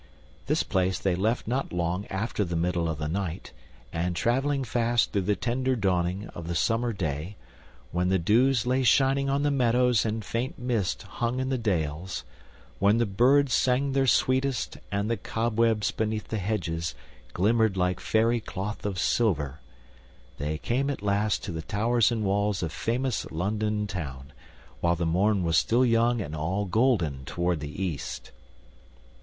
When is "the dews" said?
8.09-8.65